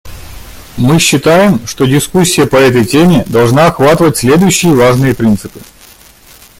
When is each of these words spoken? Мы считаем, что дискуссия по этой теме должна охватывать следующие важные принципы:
Мы 0.77 0.97
считаем, 0.97 1.67
что 1.67 1.85
дискуссия 1.85 2.47
по 2.47 2.55
этой 2.55 2.85
теме 2.85 3.23
должна 3.27 3.67
охватывать 3.67 4.17
следующие 4.17 4.73
важные 4.73 5.13
принципы: 5.13 5.59